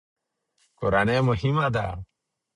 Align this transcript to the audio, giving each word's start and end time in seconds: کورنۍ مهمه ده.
کورنۍ 0.79 1.17
مهمه 1.27 1.65
ده. 1.75 1.85